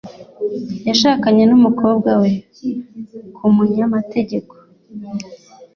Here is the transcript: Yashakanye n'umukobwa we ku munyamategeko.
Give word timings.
Yashakanye 0.87 1.43
n'umukobwa 1.47 2.11
we 2.21 2.31
ku 3.35 3.45
munyamategeko. 3.55 4.53